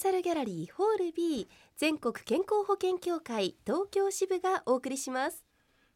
[0.00, 5.44] サルギャラリーホール B 全国健康保険協会東京支部がお送りします。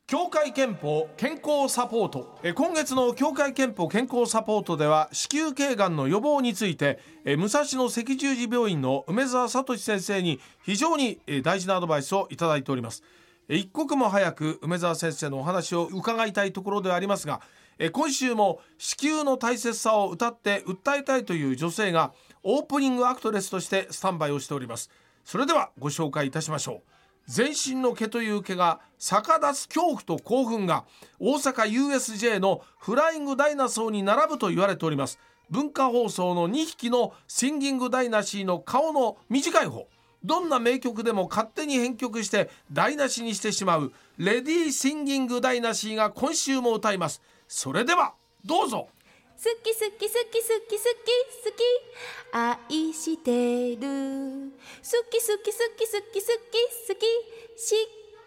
[0.06, 2.38] 協会憲法健康サポート。
[2.42, 13.02] え今月の協会憲法健康サポートでは子宮頸がんの予防についてえ武蔵野赤十字病院の梅澤聡先生に非常にえ大事なアドバイスをいただいております。
[13.48, 17.40] 一刻も早く梅澤先生のお話を伺いたいところではありますが
[17.78, 24.90] え今週も子宮の大切さを歌って訴えたいという女性がオープニングアクトレスとしてスタンバイをしております。
[25.24, 26.94] それではご紹介いたしましょう。
[27.26, 30.84] 全身の毛という毛が逆立つ恐怖と興奮が
[31.18, 35.18] 大阪 USJ のフライングダイナソーに並ぶと言われております。
[35.50, 39.86] 文化放送の2匹のシンギングダイナシーの顔の短い方。
[40.24, 47.20] どんな名曲でも勝手に編曲して台無しにしてしまうレディーシンギングダイナシーが今週も歌います。
[47.56, 48.88] それではどうぞ。
[49.36, 52.68] 好き好き好き好き好き好き。
[52.72, 53.80] 愛してる。
[53.80, 57.06] 好き好き好き好き好き好き。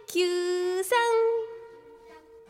[0.07, 1.57] 子宮さん。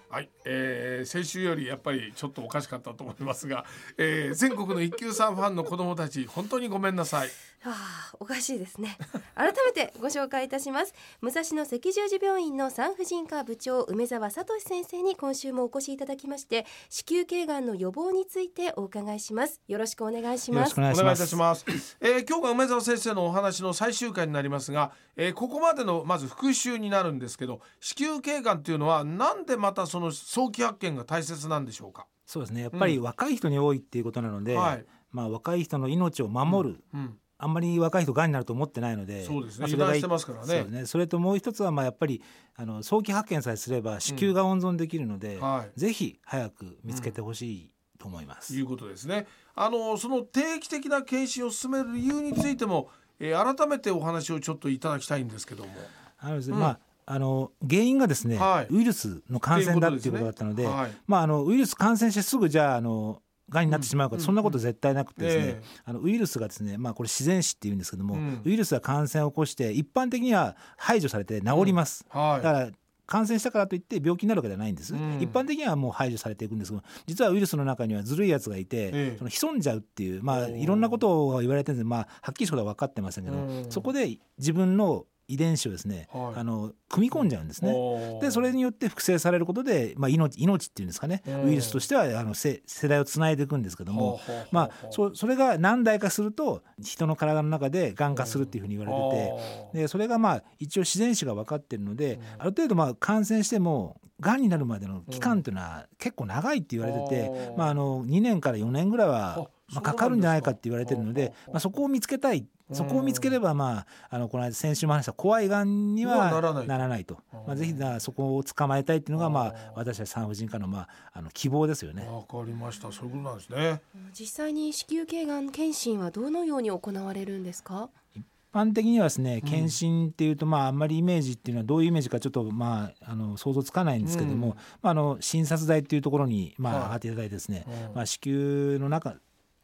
[0.10, 3.66] はい、えー、先週よりやっぱりちょっとおかしかったと思いますが、
[3.98, 7.30] えー、全国の一級さんファンの子どもたち本当にごめんなさい
[7.70, 7.76] は
[8.14, 8.98] あ、おかしいですね。
[9.36, 10.94] 改めてご紹介いたします。
[11.22, 19.62] 武蔵野赤十字病院の産婦人科部長梅澤聡先生に今週もお越しいただきまして子宮頸がんの予防についてお伺いします。
[19.68, 20.74] よろしくお願いします。
[20.78, 21.66] お願いいたします、
[22.00, 32.08] えー、今日が梅澤先生のお話の最終回になりますが、えー、ここまでのまず復習になるんですけど子宮頸がんっていうのはなんでまたその早期発見が大切なんでしょうか？
[32.26, 32.62] そうですね。
[32.62, 37.00] やっぱり若い人に多いっていうことなので、うんはい、まあ若い人の命を守る、うん。
[37.00, 40.64] うんあんまり若い人がんになると思ってないのでそうですね、まあ、それがしてますからね。
[40.64, 40.86] そね。
[40.86, 42.22] それともう一つはまあやっぱり
[42.56, 49.28] あの早期発見さえすれば子宮が温存できるので、うんはい、ぜひ早く見つけてほしいと思います、うん、いうことですね。
[49.56, 52.90] あのその定期的な検診を進める理由についても、
[53.20, 55.72] えー、改めてお話をちょっといただきたいんですけども。
[56.20, 60.70] あのですね、うん、まああの原因がですね、はい、ウイルスの感染だっていうことだったので、ね。
[60.70, 72.70] はい、まああのウイルス感染してすぐじゃああのがんになってしまうか、うん、そんなこと絶対なくてですね、えー、あのウイルスがですね、まあ、これ自然死っていうんですけども、うん、ウイルスが感染を起こして一般的には排除されて治ります、だから
[73.06, 83.38] 感染したからといって病気になるわけではないんです、うん、一般的にはもう排除されていくんですけど実はウイルスの中にはずるいやつがいて、ええ、その潜んじゃうっていうまあいろんなことが言われてるんですまあはっきりしたことは分かってませんけど、
[83.70, 87.74] そこで自分の遺伝子をですね、はい、あの組み込んじゃうんですね。
[88.22, 91.22] でそれによって複製されることで、まあ、命命っていうんですかね。
[91.46, 94.20] ウイルスとしてはあの世世代をつないでいくんですけども、
[94.52, 116.30] まあ、そそれが何代かすると人の体の中でがん化するっていうふうに言われててでそれがまあ一応自然史が分かってるのである程度まあ感染してもがんになるまでの期間っていうのは結構長いって言われてて、まあ、あの2年から4年ぐらいはまあ、かかるんじゃないかって言われてるので、まあ、そこを見つけたいそこを見つければ、まあ、あのこの間先週も話した怖いがんには
[116.68, 122.08] ならないと、まあ、ぜひそこを捕まえたいっていうのが、まあ、私たち産婦人科の,、まあ、あの希望ですよね。
[122.08, 122.92] わかりました。
[122.92, 123.82] そういうことなんですね。
[124.18, 127.90] 実際に子宮頸がん検診はどのように行われるんですか？
[128.16, 139.16] 一般的にはですね検診っていうと、まああんまりイメージっていうのはどういうイメージかちょっとまああの想像つかないんですけども、うん、まああの診察台っていうところにまあ上がっていただいてですね、はい、まあ子宮の中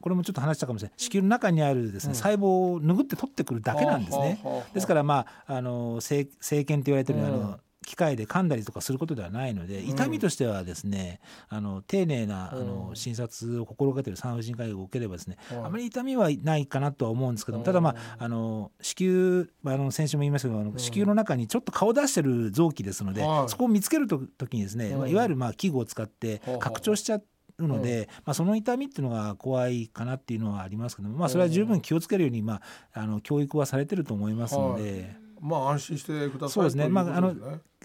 [0.03, 1.00] これもちょっと話したかもしれない。
[1.00, 4.38] 子宮の中にあるですね、細胞を拭って取ってくるだけなんですね。
[4.74, 32.62] ですからまああの生生検って言われてる、あの機械で噛んだりとかすることではないので痛みとしてはですね、あの丁寧なあの診察を心がけている産婦人科医を受ければですね、あまり痛みはないかなとは思うんですけどもただまああの子宮あの先週も言いましたけどあの子宮の中にちょっと顔出してる臓器ですので、そこを見つけると時にですね、いわゆるまあ器具を使って拡張しちゃってるので、まあ、その痛みっていうのが怖いかなっていうのはありますけども、まあ、それは十分気をつけるように、ま
[32.94, 35.16] あ、あの教育はされてると思いますので。
[35.44, 36.88] まあ安心してくださいそうですね。
[36.88, 37.36] まああの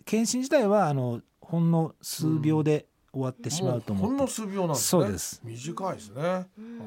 [0.04, 5.02] 検診自体はあのほんの数秒で終わってしまうと思う、うん、ほんの数秒なんですね。
[5.02, 5.40] そうです。
[5.42, 6.46] 短いですね。
[6.56, 6.78] うん、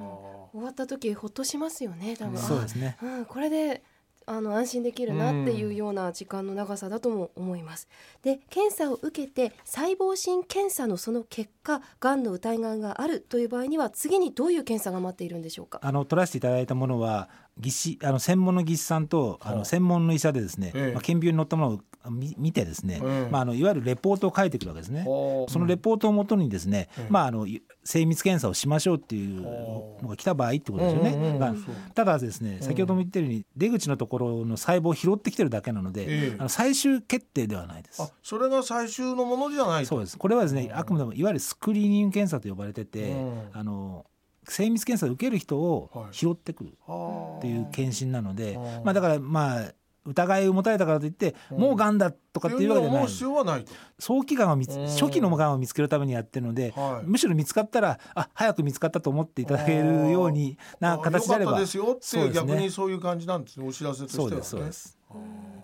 [0.53, 2.15] 終わった時ほっとしますよね。
[2.15, 2.37] 多分。
[2.37, 2.97] そうですね。
[3.01, 3.83] うん、これで
[4.31, 7.87] あの安心できるなっていうような時間の長さだとも思います。
[8.23, 15.79] で検査を受けて細胞診検査のその結果がんの疑いがあるという場合には次にどういう検査が待っているんでしょうか？
[15.83, 17.29] あの取らせていただいたものは
[17.61, 25.03] 技師あの専門の技師さんとあの専門の医者でですね、ええ、まあ、顕微鏡に載ったものを見てですね、え、まあ、あのいわゆるレポートを書いてくるわけですね。
[25.03, 27.45] そのレポートをもとにですね、まあ、あの
[27.83, 31.37] 精密検査をしましょうっていうのが来た場合ってことですよね。
[31.39, 31.55] まあ、
[31.93, 38.11] ただですね先ほども言ったように出口のところの細胞を拾ってきてるだけなので、あの最終決定ではないです。
[38.23, 40.17] それが最終のものじゃないそうです。
[40.17, 43.13] これはですねあくまでもいわゆるスクリーニング検査と呼ばれてて、
[43.53, 44.05] あの
[44.47, 49.71] 精密検査を受ける人を拾ってくるっていう検診なので、まあ、だからまあ
[50.03, 52.93] 疑いを持たれたからといって、もうがんだとかっていうわけでは
[53.43, 53.65] ない。
[53.99, 61.59] 早期がんを見つ初期のがんを見つけるためにやってるので、はい、むしろ見つかったらあ早く見つかったと思っていただけるようにな形であれば。
[61.59, 64.97] ですよって、逆にそういう感じなんですねお知らせとしては、ね、そうです。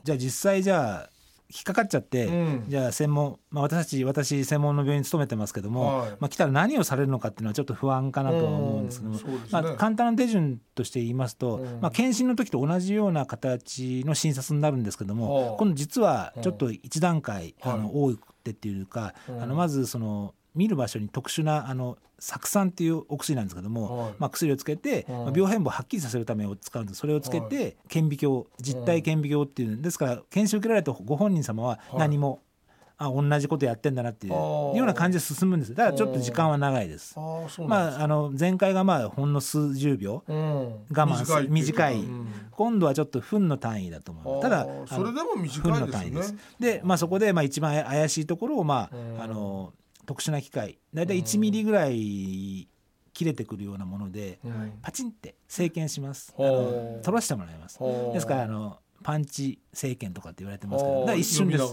[0.03, 1.09] じゃあ実際じゃあ
[1.49, 26.99] 引っかかっちゃって、うん、じゃあ専門、まあ、私たち私専門の病院に勤めてますけども、はい、まあ、来たら何をされるのかっていうのはちょっと不安かなと思うんですけども、ね、まあ、簡単な手順として言いますと、うん、まあ、検診の時と同じような形の診察になるんですけども、今度実はちょっと一段階、あの多くてっていうか、あのまずその見る場所に特殊なあの酢酸っていうお薬なんですけども、はい、まあ、薬をつけて、はい、まあ、病変部をはっきりさせるためを使うんです。
[26.99, 32.41] それをつけて顕微鏡実体顕微鏡っていうんですから検診受けられたご本人様は何も、
[32.99, 35.75] あ同じことやってんだなっていうような感じで進むんです。
[35.75, 37.15] だからちょっと時間は長いです。
[37.59, 44.41] まああの前回がまあほんの数十秒、うん、我慢する短い、うん、今度はちょっと分の単位だと思います。
[44.41, 46.35] ただそれでも短いです、ね、の単位です。
[46.59, 48.89] でまあそこでまあ一番怪しいところをま
[49.19, 49.73] あ、あの
[50.07, 52.67] 特殊な機械大体1ミリぐらい
[53.13, 54.39] 切れてくるようなもので、
[54.81, 56.33] パチンって生検します、
[57.03, 57.77] 取らせてもらいます。
[58.13, 61.63] ですからあのパンチ生検とかって言われてますけど一瞬です。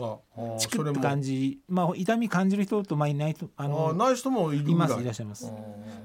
[0.59, 5.53] チクッと感じまあ痛み感じる人とまあいない人あのない人もいますいらっしゃいます、ま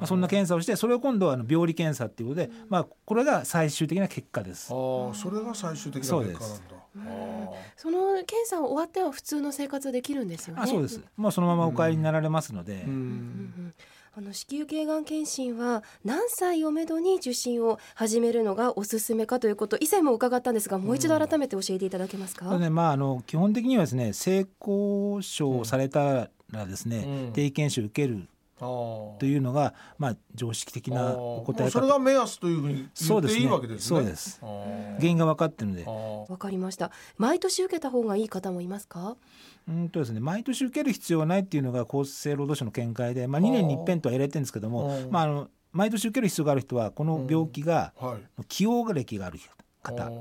[0.01, 4.68] あ、そんな検査をしてそれを今度はあの病理検査っていうことで、まあ、これが最終的な結果です。
[4.74, 6.80] あそれが最終的な結果なんだ。
[7.75, 10.62] その検査終わっては普通の生活できるんですよね。
[10.63, 11.01] あそうです。
[11.18, 12.86] まあそのままお帰りになられますので。
[14.16, 28.28] あの子宮頸がん検診は何歳をめどに受診を始めるのがおすすめかということ以前も伺ったんですがもう一度改めて教えていただけますか、うん、ねまあ、あの基本的にはですね性交渉されたらですね、うん、定期検診を受ける
[28.60, 34.00] というのが、まあ、常識的なお答えそれが目安というふうに言っていいわけですね。
[34.00, 35.86] そうです、原因が分かってるので。
[36.30, 36.92] わかりました。
[37.18, 39.16] 毎年受けた方がいい方もいますか？
[39.68, 47.94] うんとですね、毎年受ける必要はないっていうのが厚生労働省の見解で、まあ、2年に一遍とは言われてるんですけども、まあ、あの毎年受ける必要がある人はこの病気が、
[48.48, 49.50] 起用歴がある人
[49.81, 50.12] 方。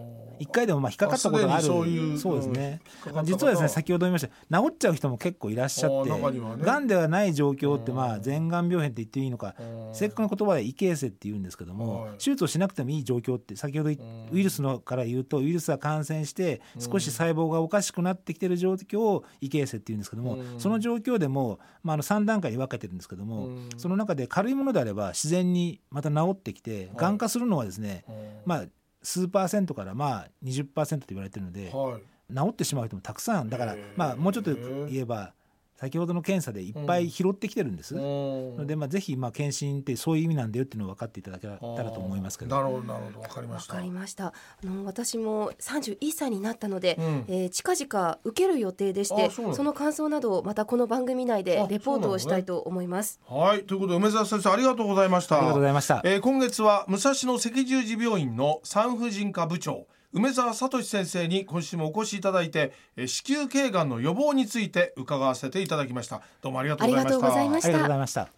[0.40, 1.64] 一回でもまあ引っかかったことがある。
[1.64, 2.81] そうですね。
[3.25, 4.28] 実はですね先ほど言いました
[4.60, 6.10] 治っちゃう人も結構いらっしゃって。
[6.10, 9.55] がん、ではない状況ってまあ前がん病変って言っていいのか。
[9.93, 28.04] 正確な言葉で異形成って言うんですけども手術をしなくてもいい状況って先ほどウイルスのから言うとウイルスが感染して少し細胞がおかしくなってきてる状況を異形成って言うんですけどもその状況でもまああの3段階に分けてるんですけどもその中で軽いものであれば自然にまた治ってきてがん化するのはですね
[28.44, 28.64] まあ
[29.02, 33.48] 数パーセントからまあ20%と言われてるので、はい、治ってしまう人もたくさん。
[33.48, 34.54] だからまあもうちょっと
[34.86, 35.34] 言えば
[35.78, 42.56] 先ほどの検査でいっぱい拾ってきてるんです、うん、のでまあぜひまあ検診ってそういう意味なんだよっていうのを分かっていただけたらと思いますけど。
[42.56, 43.20] なるほどなるほど。
[43.20, 43.75] 分かりました。
[43.75, 44.26] 分かりました。
[44.26, 44.32] あ
[44.64, 49.72] の私も31歳になったので、うん、えー、近々受ける予定でしてその。
[49.78, 53.62] 感想などをまたこの番組内でレポートをしたいと思います、ね、はい。
[53.62, 55.36] ということで梅沢先生ありがとうございました。
[55.36, 62.72] ありがとうございました、えー、今月は武蔵野赤十字病院の産婦人科部長梅沢聡先生に今週もお越しいただいて
[63.06, 66.23] 子宮頸がんの予防について伺わせていただきました。
[66.40, 67.61] どうもありがとうございま
[68.06, 68.30] した。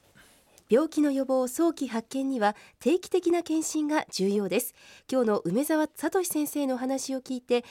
[0.69, 4.75] 病気の予防早期発見には定期的な検診が重要です。
[5.11, 7.65] 今日の梅沢聡先生の話を聞いて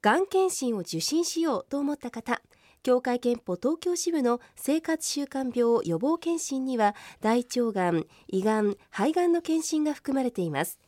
[0.00, 2.40] がん検診を受診しようと思った方
[2.82, 10.78] 協会憲法東京支部の生活習慣病予防検診には大腸がん、胃がん、肺がんの検診が含まれています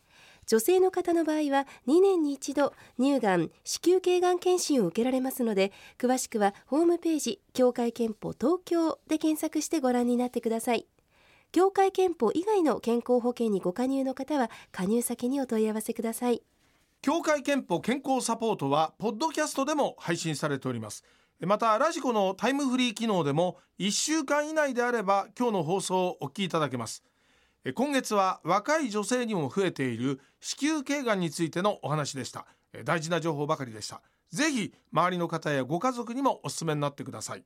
[0.47, 10.87] 女性の方の場合は2年に一度乳がん子宮頸がん検診を受けられますので詳しくはホームページ協会憲法東京で検索してご覧になってください。
[11.53, 16.43] 協会憲法以外の健康保険にご加入の方は加入先にお問い合わせください。
[17.03, 21.05] 協会憲法健康サポートはポッドキャストでも配信されております。
[21.41, 27.03] またラジコのタイムフリー機能でも1週間以内であれば今日の放送をお聞きいただけます。
[27.71, 32.47] 今月は若い女性にも増えている子宮頸がんについてのお話でした。
[32.85, 34.03] 大事な情報ばかりでした。
[34.33, 37.45] ぜひ周りの方やご家族にもお勧めになってください。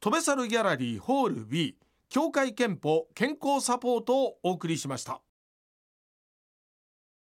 [0.00, 1.76] 飛べ猿ギャラリーホール B
[2.08, 5.20] 協会憲法健康サポートをお送りしました。